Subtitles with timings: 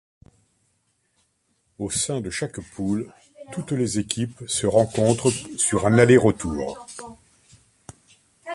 [1.77, 3.13] Au sein de chaque poule,
[3.51, 6.87] toutes les équipes se rencontrent sur un aller-retour.